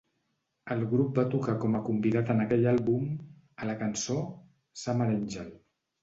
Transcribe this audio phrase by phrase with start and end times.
[0.75, 3.03] El grup va tocar com a convidat en aquell àlbum,
[3.65, 4.17] a la cançó
[4.85, 5.53] "Summer Angel".